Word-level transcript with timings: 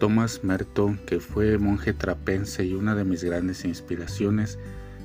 Thomas 0.00 0.42
Merton, 0.42 0.98
que 1.04 1.20
fue 1.20 1.58
monje 1.58 1.92
trapense 1.92 2.64
y 2.64 2.72
una 2.72 2.94
de 2.94 3.04
mis 3.04 3.22
grandes 3.22 3.66
inspiraciones, 3.66 4.58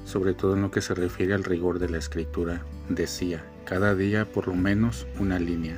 sobre 0.06 0.34
todo 0.34 0.56
en 0.56 0.62
lo 0.62 0.72
que 0.72 0.80
se 0.80 0.96
refiere 0.96 1.34
al 1.34 1.44
rigor 1.44 1.80
de 1.80 1.90
la 1.90 1.98
escritura, 1.98 2.64
decía, 2.88 3.44
cada 3.66 3.94
día 3.94 4.26
por 4.32 4.48
lo 4.48 4.56
menos 4.56 5.06
una 5.20 5.38
línea. 5.38 5.78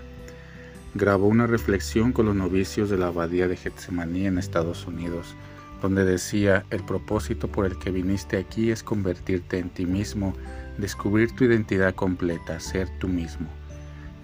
Grabó 0.94 1.28
una 1.28 1.48
reflexión 1.48 2.14
con 2.14 2.28
los 2.28 2.36
novicios 2.36 2.92
de 2.92 2.98
la 2.98 3.08
abadía 3.08 3.48
de 3.48 3.58
Getsemaní 3.58 4.28
en 4.28 4.38
Estados 4.38 4.86
Unidos, 4.86 5.36
donde 5.82 6.06
decía, 6.06 6.66
el 6.70 6.86
propósito 6.86 7.48
por 7.48 7.66
el 7.66 7.80
que 7.80 7.90
viniste 7.90 8.38
aquí 8.38 8.70
es 8.70 8.84
convertirte 8.84 9.58
en 9.58 9.72
ti 9.72 9.88
mismo, 9.88 10.36
descubrir 10.78 11.36
tu 11.36 11.44
identidad 11.44 11.96
completa, 11.96 12.60
ser 12.60 12.88
tú 13.00 13.08
mismo. 13.08 13.48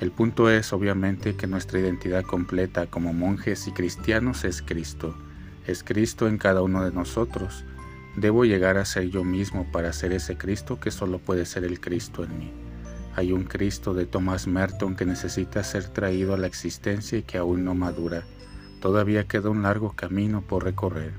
El 0.03 0.11
punto 0.11 0.49
es, 0.49 0.73
obviamente, 0.73 1.37
que 1.37 1.47
nuestra 1.47 1.79
identidad 1.79 2.25
completa 2.25 2.87
como 2.87 3.13
monjes 3.13 3.69
y 3.69 3.71
cristianos 3.71 4.43
es 4.43 4.61
Cristo. 4.61 5.15
Es 5.65 5.81
Cristo 5.81 6.27
en 6.27 6.37
cada 6.37 6.61
uno 6.61 6.83
de 6.83 6.91
nosotros. 6.91 7.63
Debo 8.17 8.43
llegar 8.43 8.75
a 8.77 8.83
ser 8.83 9.09
yo 9.11 9.23
mismo 9.23 9.65
para 9.71 9.93
ser 9.93 10.11
ese 10.11 10.35
Cristo 10.35 10.77
que 10.77 10.91
solo 10.91 11.19
puede 11.19 11.45
ser 11.45 11.63
el 11.63 11.79
Cristo 11.79 12.25
en 12.25 12.37
mí. 12.37 12.51
Hay 13.15 13.31
un 13.31 13.45
Cristo 13.45 13.93
de 13.93 14.05
Thomas 14.05 14.45
Merton 14.45 14.97
que 14.97 15.05
necesita 15.05 15.63
ser 15.63 15.87
traído 15.87 16.33
a 16.33 16.37
la 16.37 16.47
existencia 16.47 17.17
y 17.17 17.23
que 17.23 17.37
aún 17.37 17.63
no 17.63 17.73
madura. 17.73 18.25
Todavía 18.81 19.25
queda 19.25 19.51
un 19.51 19.63
largo 19.63 19.93
camino 19.93 20.41
por 20.41 20.65
recorrer. 20.65 21.13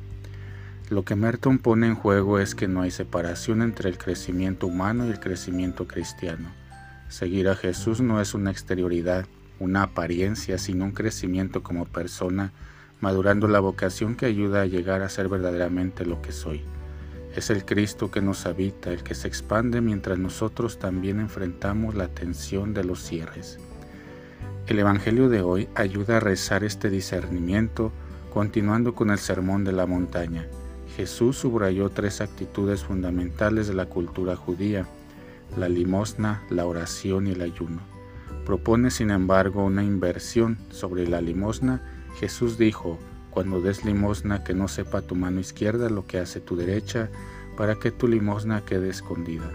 Lo 0.91 1.07
que 1.07 1.17
Merton 1.17 1.57
pone 1.57 1.87
en 1.87 1.95
juego 1.95 2.39
es 2.39 2.55
que 2.55 2.69
no 2.69 2.83
hay 2.83 2.91
separación 2.91 3.63
entre 3.63 3.89
el 3.89 3.97
crecimiento 3.97 4.67
humano 4.67 5.07
y 5.07 5.11
el 5.11 5.21
crecimiento 5.21 5.89
cristiano. 5.89 6.51
Seguir 7.09 7.49
a 7.49 7.55
Jesús 7.55 8.01
no 8.01 8.21
es 8.21 8.35
una 8.35 8.51
exterioridad, 8.51 9.27
una 9.61 9.83
apariencia, 9.83 10.59
sino 10.59 10.85
un 10.85 10.93
crecimiento 10.93 11.63
como 11.63 11.85
persona, 11.85 12.53
madurando 13.01 13.49
la 13.49 13.61
vocación 13.61 14.17
que 14.17 14.27
ayuda 14.27 14.63
a 14.63 14.67
llegar 14.67 15.03
a 15.03 15.09
ser 15.09 15.29
verdaderamente 15.29 16.07
lo 16.07 16.23
que 16.23 16.33
soy. 16.33 16.63
Es 17.37 17.51
el 17.51 17.65
Cristo 17.65 18.11
que 18.11 18.23
nos 18.23 18.47
habita, 18.47 18.93
el 18.93 19.03
que 19.03 19.15
se 19.15 19.29
expande 19.29 19.81
mientras 19.81 20.19
nosotros 20.19 20.79
también 20.79 21.21
enfrentamos 21.21 21.95
la 21.95 22.09
tensión 22.09 22.75
de 22.75 22.85
los 22.85 23.03
cierres. 23.03 23.59
El 24.67 24.79
Evangelio 24.79 25.29
de 25.29 25.43
hoy 25.43 25.69
ayuda 25.75 26.17
a 26.17 26.21
rezar 26.21 26.65
este 26.65 26.91
discernimiento, 26.91 27.93
continuando 28.33 28.95
con 28.95 29.11
el 29.11 29.19
Sermón 29.19 29.65
de 29.65 29.73
la 29.73 29.87
Montaña. 29.87 30.47
Jesús 30.97 31.37
subrayó 31.37 31.91
tres 31.91 32.21
actitudes 32.21 32.85
fundamentales 32.85 33.67
de 33.67 33.75
la 33.75 33.87
cultura 33.87 34.37
judía, 34.37 34.87
la 35.57 35.69
limosna, 35.69 36.43
la 36.51 36.67
oración 36.67 37.27
y 37.27 37.33
el 37.33 37.43
ayuno. 37.43 37.81
Propone, 38.45 38.91
sin 38.91 39.11
embargo, 39.11 39.65
una 39.65 39.83
inversión 39.83 40.59
sobre 40.71 41.07
la 41.09 41.21
limosna. 41.21 41.83
Jesús 42.19 42.59
dijo, 42.59 42.99
cuando 43.31 43.61
des 43.61 43.85
limosna 43.85 44.45
que 44.45 44.55
no 44.55 44.69
sepa 44.69 45.03
tu 45.03 45.15
mano 45.15 45.41
izquierda 45.41 45.89
lo 45.89 46.07
que 46.07 46.19
hace 46.19 46.41
tu 46.41 46.57
derecha, 46.57 47.11
para 47.57 47.77
que 47.77 47.91
tu 47.91 48.07
limosna 48.07 48.65
quede 48.65 48.89
escondida. 48.89 49.51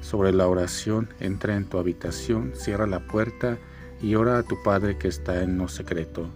Sobre 0.00 0.32
la 0.32 0.46
oración, 0.48 1.08
entra 1.20 1.56
en 1.56 1.64
tu 1.64 1.78
habitación, 1.78 2.52
cierra 2.54 2.86
la 2.86 3.06
puerta 3.06 3.58
y 4.02 4.16
ora 4.16 4.38
a 4.38 4.42
tu 4.42 4.62
Padre 4.62 4.98
que 4.98 5.08
está 5.08 5.42
en 5.42 5.56
no 5.56 5.68
secreto. 5.68 6.28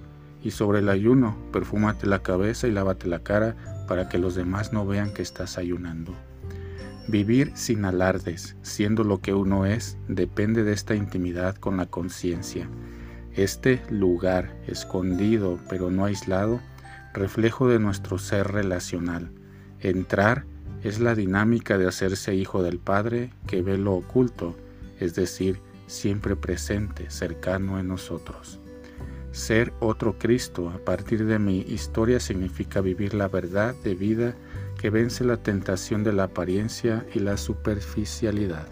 Y 0.42 0.52
sobre 0.52 0.78
el 0.78 0.88
ayuno, 0.88 1.36
perfúmate 1.52 2.06
la 2.06 2.22
cabeza 2.22 2.68
y 2.68 2.70
lávate 2.70 3.08
la 3.08 3.22
cara 3.22 3.56
para 3.88 4.08
que 4.08 4.18
los 4.18 4.34
demás 4.34 4.72
no 4.72 4.86
vean 4.86 5.12
que 5.12 5.22
estás 5.22 5.58
ayunando. 5.58 6.14
Vivir 7.08 7.52
sin 7.54 7.86
alardes, 7.86 8.54
siendo 8.60 9.02
lo 9.02 9.22
que 9.22 9.32
uno 9.32 9.64
es, 9.64 9.96
depende 10.08 10.62
de 10.62 10.72
esta 10.74 10.94
intimidad 10.94 11.56
con 11.56 11.78
la 11.78 11.86
conciencia. 11.86 12.68
Este 13.34 13.80
lugar, 13.88 14.54
escondido 14.66 15.58
pero 15.70 15.90
no 15.90 16.04
aislado, 16.04 16.60
reflejo 17.14 17.66
de 17.66 17.78
nuestro 17.78 18.18
ser 18.18 18.48
relacional. 18.48 19.30
Entrar 19.80 20.44
es 20.82 21.00
la 21.00 21.14
dinámica 21.14 21.78
de 21.78 21.88
hacerse 21.88 22.34
hijo 22.34 22.62
del 22.62 22.78
Padre 22.78 23.32
que 23.46 23.62
ve 23.62 23.78
lo 23.78 23.94
oculto, 23.94 24.54
es 25.00 25.14
decir, 25.14 25.60
siempre 25.86 26.36
presente, 26.36 27.08
cercano 27.08 27.78
en 27.78 27.88
nosotros. 27.88 28.60
Ser 29.32 29.72
otro 29.80 30.18
Cristo 30.18 30.70
a 30.70 30.78
partir 30.78 31.26
de 31.26 31.38
mi 31.38 31.60
historia 31.60 32.18
significa 32.18 32.80
vivir 32.80 33.14
la 33.14 33.28
verdad 33.28 33.74
de 33.84 33.94
vida 33.94 34.34
que 34.80 34.90
vence 34.90 35.24
la 35.24 35.36
tentación 35.36 36.04
de 36.04 36.12
la 36.12 36.24
apariencia 36.24 37.06
y 37.14 37.18
la 37.18 37.36
superficialidad. 37.36 38.66